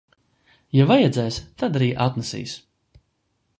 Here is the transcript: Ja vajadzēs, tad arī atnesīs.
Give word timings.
Ja 0.77 0.87
vajadzēs, 0.91 1.37
tad 1.63 1.79
arī 1.81 1.89
atnesīs. 2.09 2.57